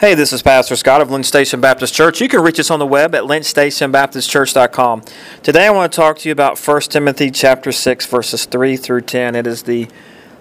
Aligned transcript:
Hey, 0.00 0.14
this 0.14 0.32
is 0.32 0.42
Pastor 0.42 0.76
Scott 0.76 1.00
of 1.00 1.10
Lynch 1.10 1.26
Station 1.26 1.60
Baptist 1.60 1.92
Church. 1.92 2.20
You 2.20 2.28
can 2.28 2.40
reach 2.40 2.60
us 2.60 2.70
on 2.70 2.78
the 2.78 2.86
web 2.86 3.16
at 3.16 3.24
lynchstationbaptistchurch.com. 3.24 5.02
Today 5.42 5.66
I 5.66 5.70
want 5.70 5.92
to 5.92 5.96
talk 5.96 6.18
to 6.18 6.28
you 6.28 6.32
about 6.32 6.56
1 6.56 6.80
Timothy 6.82 7.32
chapter 7.32 7.72
6 7.72 8.06
verses 8.06 8.44
3 8.44 8.76
through 8.76 9.00
10. 9.00 9.34
It 9.34 9.44
is 9.44 9.64
the 9.64 9.88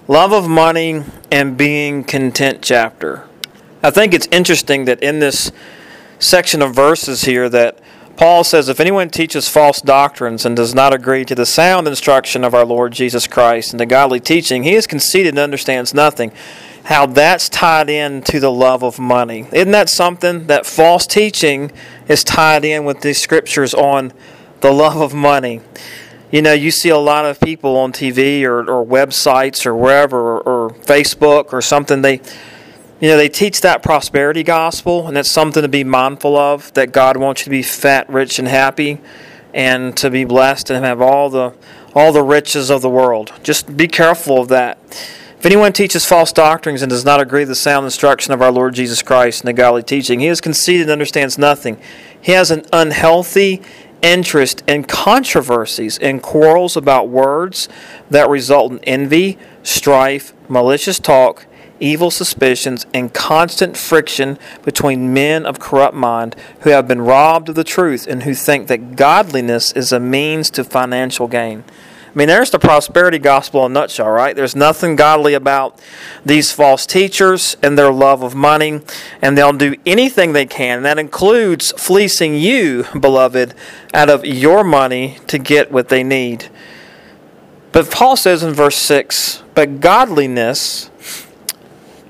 love 0.07 0.31
of 0.31 0.47
money 0.47 1.01
and 1.31 1.57
being 1.57 2.04
content 2.04 2.59
chapter. 2.62 3.28
I 3.81 3.89
think 3.89 4.13
it's 4.13 4.28
interesting 4.28 4.85
that 4.85 5.01
in 5.01 5.17
this 5.17 5.51
section 6.19 6.61
of 6.61 6.75
verses 6.75 7.23
here 7.23 7.49
that 7.49 7.79
Paul 8.15 8.43
says 8.43 8.69
if 8.69 8.79
anyone 8.79 9.09
teaches 9.09 9.49
false 9.49 9.81
doctrines 9.81 10.45
and 10.45 10.55
does 10.55 10.75
not 10.75 10.93
agree 10.93 11.25
to 11.25 11.33
the 11.33 11.47
sound 11.47 11.87
instruction 11.87 12.43
of 12.43 12.53
our 12.53 12.65
Lord 12.65 12.93
Jesus 12.93 13.25
Christ 13.25 13.73
and 13.73 13.79
the 13.79 13.87
godly 13.87 14.19
teaching, 14.19 14.61
he 14.61 14.75
is 14.75 14.85
conceited 14.85 15.33
and 15.33 15.39
understands 15.39 15.95
nothing 15.95 16.31
how 16.88 17.05
that's 17.05 17.49
tied 17.49 17.89
in 17.89 18.21
to 18.21 18.39
the 18.39 18.49
love 18.49 18.81
of 18.81 18.97
money. 18.97 19.45
Isn't 19.51 19.71
that 19.71 19.89
something 19.89 20.47
that 20.47 20.65
false 20.65 21.05
teaching 21.05 21.70
is 22.07 22.23
tied 22.23 22.63
in 22.63 22.85
with 22.85 23.02
these 23.02 23.21
scriptures 23.21 23.73
on 23.73 24.13
the 24.62 24.71
love 24.71 25.02
of 25.02 25.13
money? 25.13 25.59
You 26.31 26.41
know, 26.41 26.53
you 26.53 26.71
see 26.71 26.88
a 26.88 26.98
lot 26.98 27.26
of 27.26 27.41
people 27.41 27.76
on 27.76 27.91
TV 27.91 28.43
or, 28.43 28.59
or 28.59 28.85
websites 28.85 29.65
or 29.65 29.76
wherever 29.76 30.38
or, 30.38 30.39
or 30.39 30.70
Facebook 30.70 31.52
or 31.52 31.62
something, 31.62 32.03
they 32.03 32.21
you 33.01 33.09
know, 33.09 33.17
they 33.17 33.29
teach 33.29 33.62
that 33.62 33.84
prosperity 33.84 34.41
gospel, 34.41 35.07
and 35.07 35.17
it's 35.17 35.29
something 35.29 35.62
to 35.62 35.67
be 35.67 35.84
mindful 35.84 36.35
of 36.35 36.73
that 36.73 36.93
God 36.93 37.15
wants 37.17 37.41
you 37.41 37.43
to 37.43 37.49
be 37.51 37.62
fat, 37.62 38.09
rich, 38.09 38.40
and 38.40 38.48
happy, 38.48 38.99
and 39.54 39.95
to 39.98 40.09
be 40.09 40.23
blessed 40.23 40.71
and 40.71 40.84
have 40.84 41.01
all 41.01 41.29
the 41.29 41.54
all 41.93 42.13
the 42.13 42.23
riches 42.23 42.71
of 42.71 42.81
the 42.81 42.90
world. 42.90 43.34
Just 43.43 43.76
be 43.76 43.90
careful 43.90 44.41
of 44.41 44.48
that. 44.48 44.79
If 45.38 45.46
anyone 45.46 45.72
teaches 45.72 46.04
false 46.04 46.32
doctrines 46.32 46.82
and 46.82 46.90
does 46.90 47.05
not 47.05 47.22
agree 47.22 47.41
with 47.41 47.50
the 47.50 47.55
sound 47.55 47.86
instruction 47.86 48.34
of 48.34 48.41
our 48.41 48.52
Lord 48.52 48.73
Jesus 48.73 49.04
Christ 49.04 49.41
and 49.41 49.48
the 49.48 49.54
godly 49.54 49.84
teaching, 49.84 50.20
he 50.20 50.27
is 50.27 50.41
conceited 50.41 50.84
and 50.84 50.91
understands 50.91 51.38
nothing. 51.38 51.80
He 52.20 52.32
has 52.32 52.50
an 52.50 52.66
unhealthy 52.73 53.62
interest 54.02 54.63
in 54.68 54.84
controversies 54.84 55.99
and 55.99 56.24
quarrels 56.24 56.76
about 56.76 57.10
words 57.10 57.70
that 58.10 58.27
result 58.27 58.71
in 58.71 58.79
envy, 58.79 59.38
strife, 59.62 60.34
malicious 60.49 60.98
talk, 60.98 61.46
evil 61.79 62.10
suspicions, 62.10 62.88
and 62.91 63.13
constant 63.13 63.77
friction 63.77 64.40
between 64.63 65.13
men 65.13 65.46
of 65.46 65.59
corrupt 65.59 65.96
mind 65.96 66.35
who 66.62 66.72
have 66.72 66.88
been 66.88 67.01
robbed 67.01 67.50
of 67.50 67.56
the 67.56 67.63
truth 67.63 68.07
and 68.07 68.24
who 68.24 68.34
think 68.34 68.68
that 68.68 68.96
godliness 68.96 69.72
is 69.74 69.91
a 69.91 70.00
means 70.00 70.50
to 70.50 70.63
financial 70.63 71.28
gain. 71.28 71.63
I 72.08 72.18
mean, 72.18 72.28
there's 72.28 72.50
the 72.50 72.59
prosperity 72.59 73.19
gospel 73.19 73.66
in 73.66 73.72
a 73.72 73.74
nutshell, 73.74 74.09
right? 74.09 74.36
There's 74.36 74.56
nothing 74.56 74.96
godly 74.96 75.34
about 75.34 75.80
these 76.25 76.52
false 76.52 76.86
teachers 76.86 77.58
and 77.62 77.78
their 77.78 77.91
love 77.91 78.24
of 78.24 78.34
money, 78.34 78.81
and 79.22 79.38
they'll 79.38 79.53
do 79.53 79.75
anything 79.86 80.34
they 80.34 80.46
can. 80.46 80.78
And 80.78 80.85
that 80.85 80.97
includes 80.97 81.74
fleecing 81.74 82.35
you, 82.35 82.85
beloved, 83.00 83.53
out 83.94 84.09
of 84.09 84.25
your 84.25 84.63
money 84.63 85.19
to 85.28 85.38
get 85.38 85.72
what 85.72 85.90
they 85.90 86.03
need. 86.03 86.50
But 87.72 87.91
Paul 87.91 88.16
says 88.16 88.41
in 88.41 88.53
verse 88.53 88.78
6 88.78 89.44
But 89.53 89.81
godliness 89.81 90.90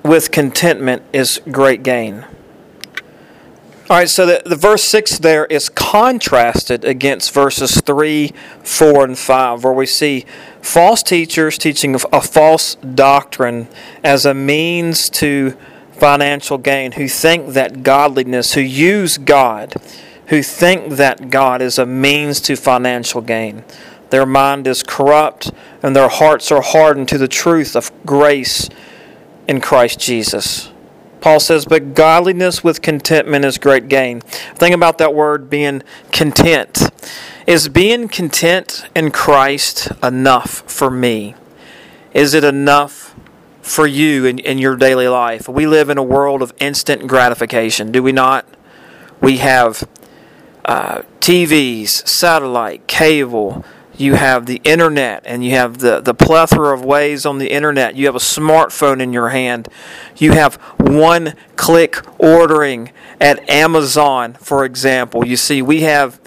with 0.04 0.32
contentment 0.32 1.04
is 1.12 1.42
great 1.52 1.84
gain. 1.84 2.26
All 3.90 3.96
right, 3.96 4.10
so 4.10 4.26
the, 4.26 4.42
the 4.46 4.58
verse 4.58 4.84
6 4.84 5.20
there 5.20 5.46
is 5.46 5.70
contrasted 5.70 6.84
against 6.84 7.34
verses 7.34 7.80
3, 7.80 8.34
4, 8.62 9.04
and 9.06 9.18
5, 9.18 9.64
where 9.64 9.72
we 9.72 9.86
see 9.86 10.26
false 10.62 11.02
teachers 11.02 11.58
teaching 11.58 11.96
a 11.96 12.20
false 12.20 12.76
doctrine 12.76 13.70
as 14.04 14.26
a 14.26 14.34
means 14.34 15.10
to 15.12 15.56
financial 15.94 16.58
gain, 16.58 16.92
who 16.94 17.08
think 17.08 17.54
that 17.54 17.82
godliness, 17.82 18.56
who 18.56 18.62
use 18.62 19.18
God, 19.18 19.74
who 20.28 20.44
think 20.44 20.96
that 20.96 21.30
God 21.30 21.62
is 21.62 21.80
a 21.80 21.86
means 21.86 22.42
to 22.42 22.58
financial 22.58 23.22
gain. 23.22 23.64
Their 24.10 24.26
mind 24.26 24.68
is 24.68 24.84
corrupt 24.84 25.54
and 25.82 25.96
their 25.96 26.10
hearts 26.10 26.52
are 26.52 26.62
hardened 26.62 27.08
to 27.08 27.18
the 27.18 27.30
truth 27.30 27.74
of 27.74 27.90
grace 28.06 28.68
in 29.48 29.62
Christ 29.62 29.98
Jesus. 29.98 30.74
Paul 31.22 31.40
says, 31.40 31.66
but 31.66 31.94
godliness 31.94 32.64
with 32.64 32.82
contentment 32.82 33.46
is 33.46 33.58
great 33.58 33.88
gain. 33.88 34.22
Think 34.22 34.76
about 34.76 34.98
that 35.00 35.14
word 35.14 35.50
being 35.50 35.84
content. 36.12 36.90
Is 37.46 37.70
being 37.70 38.08
content 38.08 38.86
in 38.96 39.12
Christ 39.12 39.90
enough 40.04 40.64
for 40.72 40.92
me? 40.92 41.36
Is 42.14 42.34
it 42.34 42.44
enough 42.44 43.16
for 43.62 43.88
you 43.88 44.26
in, 44.26 44.40
in 44.40 44.58
your 44.58 44.76
daily 44.76 45.08
life? 45.08 45.48
We 45.48 45.66
live 45.66 45.90
in 45.90 45.98
a 45.98 46.04
world 46.04 46.42
of 46.42 46.54
instant 46.60 47.08
gratification, 47.08 47.92
do 47.92 48.04
we 48.04 48.12
not? 48.12 48.46
We 49.22 49.38
have 49.38 49.88
uh, 50.66 51.02
TVs, 51.20 52.08
satellite, 52.08 52.88
cable, 52.88 53.66
you 53.98 54.14
have 54.14 54.46
the 54.46 54.62
internet 54.64 55.24
and 55.26 55.44
you 55.44 55.52
have 55.52 55.80
the, 55.80 56.00
the 56.00 56.14
plethora 56.14 56.74
of 56.74 56.86
ways 56.86 57.26
on 57.26 57.40
the 57.40 57.52
internet. 57.52 57.96
You 57.96 58.06
have 58.06 58.16
a 58.16 58.20
smartphone 58.20 59.02
in 59.02 59.12
your 59.12 59.30
hand. 59.30 59.68
You 60.16 60.34
have 60.34 60.56
one 60.80 61.34
click 61.56 61.98
ordering 62.20 62.92
at 63.20 63.48
Amazon, 63.50 64.36
for 64.36 64.64
example. 64.66 65.26
You 65.26 65.36
see, 65.36 65.62
we 65.62 65.82
have 65.82 66.20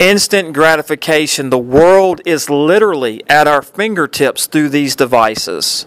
instant 0.00 0.52
gratification. 0.52 1.50
The 1.50 1.58
world 1.58 2.20
is 2.26 2.50
literally 2.50 3.22
at 3.28 3.46
our 3.46 3.62
fingertips 3.62 4.46
through 4.46 4.70
these 4.70 4.96
devices. 4.96 5.86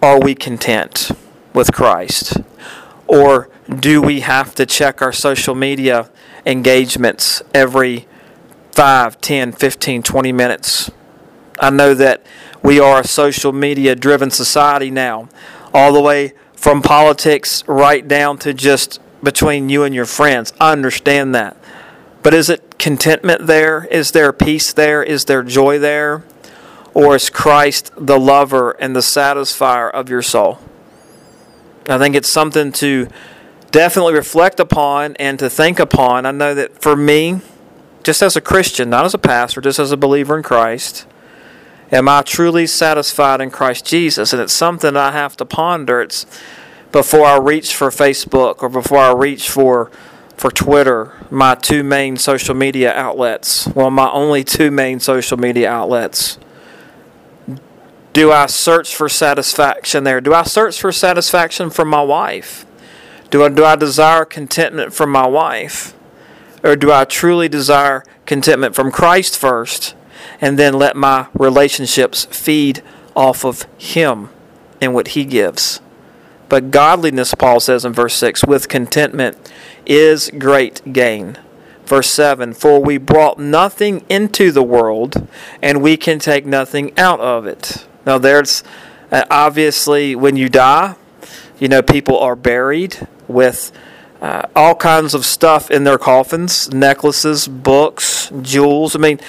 Are 0.00 0.20
we 0.20 0.34
content 0.36 1.10
with 1.52 1.72
Christ? 1.72 2.36
Or 3.08 3.48
do 3.68 4.00
we 4.00 4.20
have 4.20 4.54
to 4.54 4.66
check 4.66 5.02
our 5.02 5.12
social 5.12 5.54
media 5.54 6.10
engagements 6.44 7.42
every 7.52 8.06
5, 8.76 9.22
10, 9.22 9.52
15, 9.52 10.02
20 10.02 10.32
minutes. 10.32 10.90
I 11.58 11.70
know 11.70 11.94
that 11.94 12.22
we 12.62 12.78
are 12.78 13.00
a 13.00 13.06
social 13.06 13.50
media 13.50 13.96
driven 13.96 14.30
society 14.30 14.90
now, 14.90 15.30
all 15.72 15.94
the 15.94 16.00
way 16.02 16.34
from 16.52 16.82
politics 16.82 17.64
right 17.66 18.06
down 18.06 18.36
to 18.36 18.52
just 18.52 19.00
between 19.22 19.70
you 19.70 19.82
and 19.82 19.94
your 19.94 20.04
friends. 20.04 20.52
I 20.60 20.72
understand 20.72 21.34
that. 21.34 21.56
But 22.22 22.34
is 22.34 22.50
it 22.50 22.78
contentment 22.78 23.46
there? 23.46 23.86
Is 23.86 24.10
there 24.10 24.30
peace 24.30 24.74
there? 24.74 25.02
Is 25.02 25.24
there 25.24 25.42
joy 25.42 25.78
there? 25.78 26.22
Or 26.92 27.16
is 27.16 27.30
Christ 27.30 27.92
the 27.96 28.20
lover 28.20 28.72
and 28.72 28.94
the 28.94 29.00
satisfier 29.00 29.90
of 29.90 30.10
your 30.10 30.20
soul? 30.20 30.58
I 31.88 31.96
think 31.96 32.14
it's 32.14 32.28
something 32.28 32.72
to 32.72 33.08
definitely 33.70 34.12
reflect 34.12 34.60
upon 34.60 35.16
and 35.16 35.38
to 35.38 35.48
think 35.48 35.78
upon. 35.78 36.26
I 36.26 36.30
know 36.30 36.54
that 36.54 36.82
for 36.82 36.94
me, 36.94 37.40
just 38.06 38.22
as 38.22 38.36
a 38.36 38.40
Christian, 38.40 38.88
not 38.88 39.04
as 39.04 39.14
a 39.14 39.18
pastor, 39.18 39.60
just 39.60 39.80
as 39.80 39.90
a 39.90 39.96
believer 39.96 40.36
in 40.36 40.44
Christ, 40.44 41.08
am 41.90 42.08
I 42.08 42.22
truly 42.22 42.64
satisfied 42.64 43.40
in 43.40 43.50
Christ 43.50 43.84
Jesus? 43.84 44.32
And 44.32 44.40
it's 44.40 44.52
something 44.52 44.96
I 44.96 45.10
have 45.10 45.36
to 45.38 45.44
ponder. 45.44 46.00
It's 46.02 46.24
before 46.92 47.26
I 47.26 47.36
reach 47.36 47.74
for 47.74 47.88
Facebook 47.88 48.62
or 48.62 48.68
before 48.68 48.98
I 48.98 49.12
reach 49.12 49.50
for 49.50 49.90
for 50.36 50.52
Twitter, 50.52 51.14
my 51.30 51.56
two 51.56 51.82
main 51.82 52.16
social 52.16 52.54
media 52.54 52.92
outlets. 52.94 53.66
Well, 53.68 53.90
my 53.90 54.08
only 54.12 54.44
two 54.44 54.70
main 54.70 55.00
social 55.00 55.36
media 55.36 55.68
outlets. 55.68 56.38
Do 58.12 58.30
I 58.30 58.46
search 58.46 58.94
for 58.94 59.08
satisfaction 59.08 60.04
there? 60.04 60.20
Do 60.20 60.32
I 60.32 60.44
search 60.44 60.80
for 60.80 60.92
satisfaction 60.92 61.70
from 61.70 61.88
my 61.88 62.02
wife? 62.02 62.66
Do 63.30 63.42
I, 63.42 63.48
do 63.48 63.64
I 63.64 63.74
desire 63.74 64.24
contentment 64.24 64.92
from 64.92 65.10
my 65.10 65.26
wife? 65.26 65.95
Or 66.66 66.74
do 66.74 66.90
I 66.90 67.04
truly 67.04 67.48
desire 67.48 68.02
contentment 68.26 68.74
from 68.74 68.90
Christ 68.90 69.38
first 69.38 69.94
and 70.40 70.58
then 70.58 70.74
let 70.74 70.96
my 70.96 71.28
relationships 71.32 72.24
feed 72.24 72.82
off 73.14 73.44
of 73.44 73.66
Him 73.78 74.30
and 74.80 74.92
what 74.92 75.08
He 75.08 75.24
gives? 75.24 75.80
But 76.48 76.72
godliness, 76.72 77.34
Paul 77.34 77.60
says 77.60 77.84
in 77.84 77.92
verse 77.92 78.14
6, 78.16 78.44
with 78.46 78.68
contentment 78.68 79.52
is 79.86 80.28
great 80.36 80.92
gain. 80.92 81.38
Verse 81.84 82.10
7 82.10 82.52
For 82.52 82.82
we 82.82 82.98
brought 82.98 83.38
nothing 83.38 84.04
into 84.08 84.50
the 84.50 84.62
world, 84.62 85.28
and 85.62 85.80
we 85.80 85.96
can 85.96 86.18
take 86.18 86.46
nothing 86.46 86.96
out 86.98 87.20
of 87.20 87.46
it. 87.46 87.86
Now, 88.04 88.18
there's 88.18 88.64
uh, 89.12 89.24
obviously 89.30 90.16
when 90.16 90.36
you 90.36 90.48
die, 90.48 90.96
you 91.60 91.68
know, 91.68 91.80
people 91.80 92.18
are 92.18 92.34
buried 92.34 93.06
with 93.28 93.70
uh, 94.20 94.42
all 94.54 94.74
kinds 94.74 95.14
of 95.14 95.24
stuff 95.24 95.70
in 95.70 95.84
their 95.84 95.98
coffins 95.98 96.72
necklaces, 96.72 97.46
books, 97.48 98.30
jewels. 98.42 98.96
I 98.96 98.98
mean, 98.98 99.20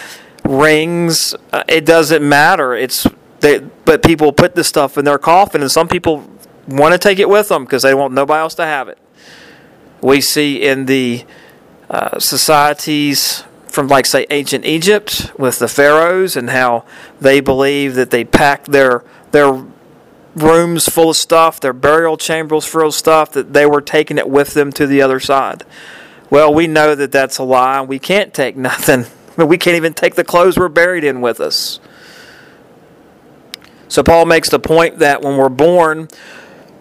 rings. 0.44 1.36
Uh, 1.52 1.64
it 1.68 1.86
doesn't 1.86 2.28
matter. 2.28 2.74
It's 2.74 3.08
they, 3.40 3.60
but 3.60 4.04
people 4.04 4.32
put 4.32 4.56
this 4.56 4.68
stuff 4.68 4.98
in 4.98 5.06
their 5.06 5.20
coffin, 5.20 5.62
and 5.62 5.72
some 5.72 5.88
people 5.88 6.28
want 6.68 6.94
to 6.94 6.98
take 6.98 7.20
it 7.20 7.30
with 7.30 7.50
them 7.50 7.66
because 7.66 7.84
they 7.84 7.94
want 7.94 8.14
nobody 8.14 8.40
else 8.40 8.56
to 8.56 8.66
have 8.66 8.88
it. 8.88 8.98
We 10.02 10.22
see 10.22 10.62
in 10.62 10.86
the 10.86 11.26
uh, 11.90 12.20
societies 12.20 13.44
from, 13.68 13.88
like, 13.88 14.06
say, 14.06 14.26
ancient 14.30 14.66
Egypt 14.66 15.32
with 15.38 15.60
the 15.60 15.68
pharaohs 15.68 16.36
and 16.36 16.50
how 16.50 16.84
they 17.22 17.40
believe 17.40 17.96
that 17.96 18.12
they 18.12 18.24
packed 18.24 18.72
their 18.72 19.04
their 19.32 19.64
rooms 20.42 20.88
full 20.88 21.10
of 21.10 21.16
stuff, 21.16 21.60
their 21.60 21.74
burial 21.74 22.18
chambers 22.18 22.66
full 22.66 22.88
of 22.88 22.94
stuff, 22.94 23.32
that 23.32 23.54
they 23.54 23.66
were 23.66 23.82
taking 23.82 24.18
it 24.18 24.30
with 24.30 24.54
them 24.54 24.72
to 24.74 24.88
the 24.88 25.02
other 25.02 25.20
side. 25.20 25.64
Well, 26.30 26.54
we 26.54 26.68
know 26.68 26.96
that 26.96 27.12
that's 27.12 27.38
a 27.38 27.44
lie. 27.44 27.82
We 27.82 28.00
can't 28.00 28.34
take 28.34 28.56
nothing. 28.58 29.06
We 29.38 29.58
can't 29.58 29.76
even 29.76 29.94
take 29.94 30.16
the 30.16 30.24
clothes 30.24 30.58
we're 30.58 30.70
buried 30.70 31.04
in 31.04 31.22
with 31.22 31.40
us. 31.40 31.80
So 33.88 34.04
Paul 34.04 34.26
makes 34.26 34.50
the 34.50 34.60
point 34.60 35.00
that 35.00 35.22
when 35.22 35.38
we're 35.38 35.50
born, 35.50 36.10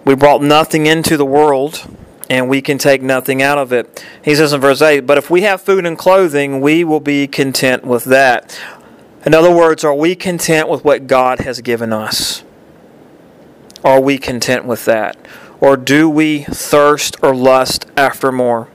we 0.05 0.15
brought 0.15 0.43
nothing 0.43 0.87
into 0.87 1.17
the 1.17 1.27
world 1.27 1.87
and 2.29 2.49
we 2.49 2.61
can 2.61 2.79
take 2.79 3.03
nothing 3.03 3.43
out 3.43 3.59
of 3.59 3.73
it. 3.73 4.05
He 4.25 4.35
says 4.35 4.53
in 4.53 4.61
verse 4.61 4.83
8, 4.83 5.01
But 5.01 5.19
if 5.19 5.31
we 5.31 5.43
have 5.43 5.61
food 5.61 5.87
and 5.87 5.97
clothing, 5.97 6.61
we 6.61 6.83
will 6.83 7.01
be 7.01 7.29
content 7.29 7.85
with 7.85 8.05
that. 8.05 8.59
In 9.25 9.35
other 9.35 9.55
words, 9.55 9.85
are 9.85 9.95
we 9.95 10.15
content 10.17 10.69
with 10.69 10.85
what 10.85 11.07
God 11.07 11.41
has 11.41 11.61
given 11.61 11.93
us? 11.93 12.43
Are 13.87 14.01
we 14.01 14.19
content 14.19 14.65
with 14.65 14.85
that? 14.87 15.17
Or 15.61 15.77
do 15.77 16.11
we 16.11 16.43
thirst 16.43 17.17
or 17.23 17.37
lust 17.37 17.87
after 17.97 18.33
more? 18.33 18.67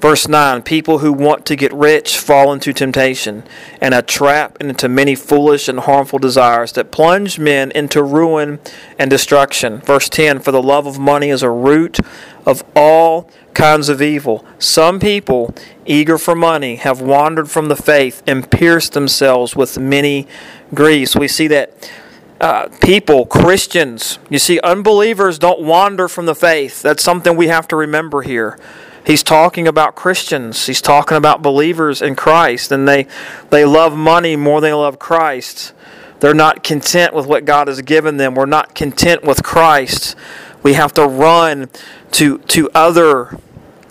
Verse 0.00 0.26
9 0.26 0.62
People 0.62 1.00
who 1.00 1.12
want 1.12 1.44
to 1.44 1.56
get 1.56 1.70
rich 1.74 2.16
fall 2.16 2.54
into 2.54 2.72
temptation 2.72 3.44
and 3.78 3.92
a 3.92 4.00
trap 4.00 4.56
and 4.60 4.70
into 4.70 4.88
many 4.88 5.14
foolish 5.14 5.68
and 5.68 5.80
harmful 5.80 6.18
desires 6.18 6.72
that 6.72 6.90
plunge 6.90 7.38
men 7.38 7.70
into 7.72 8.02
ruin 8.02 8.60
and 8.98 9.10
destruction. 9.10 9.80
Verse 9.80 10.08
10 10.08 10.40
For 10.40 10.52
the 10.52 10.62
love 10.62 10.86
of 10.86 10.98
money 10.98 11.28
is 11.28 11.42
a 11.42 11.50
root 11.50 11.98
of 12.46 12.64
all 12.74 13.30
kinds 13.52 13.90
of 13.90 14.00
evil. 14.00 14.42
Some 14.58 14.98
people, 14.98 15.54
eager 15.84 16.16
for 16.16 16.34
money, 16.34 16.76
have 16.76 17.02
wandered 17.02 17.50
from 17.50 17.68
the 17.68 17.76
faith 17.76 18.22
and 18.26 18.50
pierced 18.50 18.94
themselves 18.94 19.54
with 19.54 19.78
many 19.78 20.26
griefs. 20.72 21.14
We 21.14 21.28
see 21.28 21.46
that. 21.48 21.92
Uh, 22.40 22.68
people, 22.80 23.26
Christians, 23.26 24.18
you 24.30 24.38
see, 24.38 24.58
unbelievers 24.60 25.38
don't 25.38 25.60
wander 25.60 26.08
from 26.08 26.24
the 26.24 26.34
faith. 26.34 26.80
That's 26.80 27.02
something 27.02 27.36
we 27.36 27.48
have 27.48 27.68
to 27.68 27.76
remember 27.76 28.22
here. 28.22 28.58
He's 29.04 29.22
talking 29.22 29.68
about 29.68 29.94
Christians. 29.94 30.66
He's 30.66 30.80
talking 30.80 31.16
about 31.16 31.42
believers 31.42 32.00
in 32.00 32.16
Christ, 32.16 32.72
and 32.72 32.88
they 32.88 33.06
they 33.50 33.64
love 33.64 33.94
money 33.94 34.36
more 34.36 34.60
than 34.60 34.70
they 34.70 34.74
love 34.74 34.98
Christ. 34.98 35.72
They're 36.20 36.34
not 36.34 36.62
content 36.62 37.14
with 37.14 37.26
what 37.26 37.44
God 37.44 37.68
has 37.68 37.82
given 37.82 38.18
them. 38.18 38.34
We're 38.34 38.46
not 38.46 38.74
content 38.74 39.22
with 39.22 39.42
Christ. 39.42 40.14
We 40.62 40.74
have 40.74 40.92
to 40.94 41.06
run 41.06 41.68
to 42.12 42.38
to 42.38 42.70
other 42.74 43.38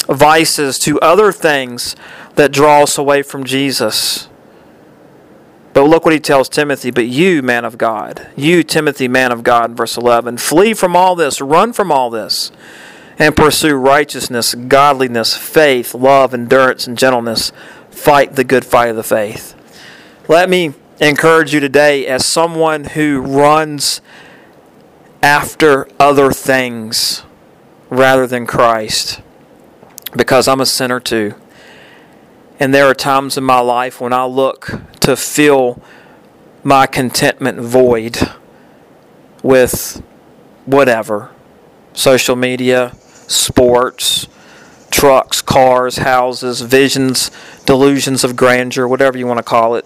vices, 0.08 0.80
to 0.80 1.00
other 1.02 1.32
things 1.32 1.96
that 2.36 2.52
draw 2.52 2.84
us 2.84 2.98
away 2.98 3.22
from 3.22 3.44
Jesus. 3.44 4.28
But 5.80 5.86
look 5.86 6.04
what 6.04 6.14
he 6.14 6.20
tells 6.20 6.50
Timothy, 6.50 6.92
but 6.92 7.08
you, 7.08 7.42
man 7.42 7.64
of 7.64 7.78
God, 7.78 8.28
you, 8.36 8.64
Timothy, 8.64 9.08
man 9.08 9.32
of 9.32 9.44
God, 9.44 9.78
verse 9.78 9.96
11, 9.96 10.36
flee 10.36 10.74
from 10.74 10.94
all 10.94 11.16
this, 11.16 11.40
run 11.40 11.72
from 11.72 11.90
all 11.90 12.10
this 12.10 12.52
and 13.18 13.34
pursue 13.34 13.76
righteousness, 13.76 14.56
godliness, 14.56 15.38
faith, 15.38 15.96
love, 15.96 16.34
endurance, 16.34 16.86
and 16.86 16.98
gentleness. 16.98 17.54
Fight 17.92 18.36
the 18.36 18.44
good 18.44 18.66
fight 18.66 18.90
of 18.90 18.98
the 18.98 19.04
faith. 19.04 19.56
Let 20.28 20.50
me 20.50 20.74
encourage 21.00 21.54
you 21.54 21.62
today 21.62 22.06
as 22.08 22.26
someone 22.26 22.84
who 22.84 23.22
runs 23.22 24.02
after 25.24 25.88
other 25.98 26.34
things 26.34 27.24
rather 27.90 28.28
than 28.28 28.46
Christ, 28.46 29.22
because 30.14 30.46
I'm 30.50 30.60
a 30.60 30.66
sinner 30.66 31.00
too. 31.00 31.36
And 32.60 32.74
there 32.74 32.86
are 32.86 32.94
times 32.94 33.38
in 33.38 33.44
my 33.46 33.60
life 33.62 34.02
when 34.02 34.12
I 34.12 34.26
look 34.26 34.82
to 35.00 35.16
fill 35.16 35.82
my 36.62 36.86
contentment 36.88 37.60
void 37.60 38.18
with 39.42 40.04
whatever 40.66 41.32
social 41.94 42.36
media, 42.36 42.94
sports, 43.28 44.28
trucks, 44.92 45.42
cars, 45.42 45.98
houses, 45.98 46.62
visions, 46.62 47.32
delusions 47.66 48.24
of 48.24 48.36
grandeur, 48.36 48.88
whatever 48.88 49.18
you 49.18 49.26
want 49.26 49.38
to 49.38 49.44
call 49.44 49.76
it. 49.76 49.86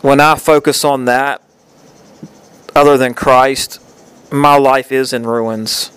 When 0.00 0.20
I 0.20 0.36
focus 0.36 0.84
on 0.84 1.04
that, 1.04 1.42
other 2.74 2.96
than 2.96 3.14
Christ, 3.14 3.80
my 4.30 4.56
life 4.56 4.92
is 4.92 5.12
in 5.12 5.24
ruins. 5.24 5.90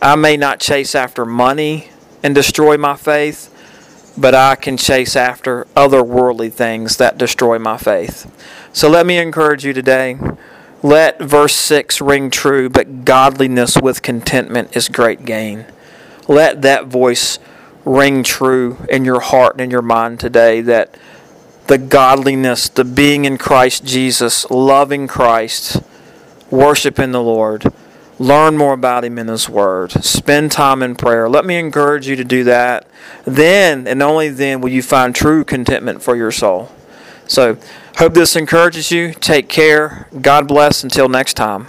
I 0.00 0.16
may 0.16 0.36
not 0.36 0.60
chase 0.60 0.94
after 0.94 1.24
money 1.24 1.90
and 2.22 2.34
destroy 2.34 2.76
my 2.76 2.96
faith, 2.96 3.54
but 4.20 4.34
I 4.34 4.56
can 4.56 4.76
chase 4.76 5.16
after 5.16 5.66
other 5.76 6.02
worldly 6.02 6.50
things 6.50 6.96
that 6.96 7.18
destroy 7.18 7.58
my 7.58 7.76
faith. 7.76 8.30
So 8.72 8.88
let 8.88 9.06
me 9.06 9.18
encourage 9.18 9.64
you 9.64 9.72
today 9.72 10.18
let 10.82 11.18
verse 11.18 11.56
6 11.56 12.00
ring 12.00 12.30
true, 12.30 12.68
but 12.68 13.04
godliness 13.04 13.76
with 13.76 14.02
contentment 14.02 14.76
is 14.76 14.88
great 14.88 15.24
gain. 15.24 15.66
Let 16.28 16.62
that 16.62 16.86
voice 16.86 17.40
ring 17.84 18.22
true 18.22 18.86
in 18.88 19.04
your 19.04 19.20
heart 19.20 19.54
and 19.54 19.62
in 19.62 19.70
your 19.70 19.82
mind 19.82 20.20
today 20.20 20.60
that 20.60 20.94
the 21.66 21.78
godliness, 21.78 22.68
the 22.68 22.84
being 22.84 23.24
in 23.24 23.38
Christ 23.38 23.84
Jesus, 23.84 24.48
loving 24.50 25.08
Christ, 25.08 25.82
worshiping 26.48 27.10
the 27.10 27.22
Lord, 27.22 27.72
learn 28.18 28.56
more 28.56 28.72
about 28.72 29.04
Him 29.04 29.18
in 29.18 29.28
His 29.28 29.48
Word, 29.48 29.92
spend 29.92 30.52
time 30.52 30.82
in 30.82 30.96
prayer. 30.96 31.28
Let 31.28 31.44
me 31.44 31.58
encourage 31.58 32.08
you 32.08 32.16
to 32.16 32.24
do 32.24 32.44
that. 32.44 32.86
Then, 33.24 33.86
and 33.86 34.02
only 34.02 34.28
then, 34.28 34.60
will 34.60 34.70
you 34.70 34.82
find 34.82 35.14
true 35.14 35.44
contentment 35.44 36.02
for 36.02 36.16
your 36.16 36.32
soul. 36.32 36.72
So, 37.26 37.58
hope 37.98 38.14
this 38.14 38.36
encourages 38.36 38.90
you. 38.90 39.12
Take 39.12 39.48
care. 39.48 40.08
God 40.20 40.48
bless. 40.48 40.82
Until 40.82 41.08
next 41.08 41.34
time. 41.34 41.68